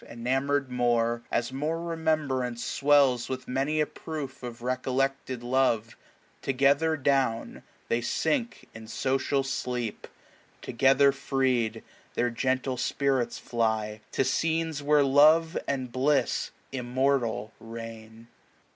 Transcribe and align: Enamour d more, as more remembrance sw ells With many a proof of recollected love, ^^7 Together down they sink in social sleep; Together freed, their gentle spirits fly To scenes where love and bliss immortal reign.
Enamour 0.09 0.61
d 0.61 0.73
more, 0.73 1.21
as 1.31 1.53
more 1.53 1.79
remembrance 1.79 2.65
sw 2.65 2.89
ells 2.89 3.29
With 3.29 3.47
many 3.47 3.79
a 3.79 3.85
proof 3.85 4.41
of 4.41 4.63
recollected 4.63 5.43
love, 5.43 5.89
^^7 5.89 5.93
Together 6.41 6.97
down 6.97 7.61
they 7.87 8.01
sink 8.01 8.67
in 8.73 8.87
social 8.87 9.43
sleep; 9.43 10.07
Together 10.63 11.11
freed, 11.11 11.83
their 12.15 12.31
gentle 12.31 12.77
spirits 12.77 13.37
fly 13.37 14.01
To 14.13 14.23
scenes 14.23 14.81
where 14.81 15.03
love 15.03 15.55
and 15.67 15.91
bliss 15.91 16.49
immortal 16.71 17.51
reign. 17.59 18.27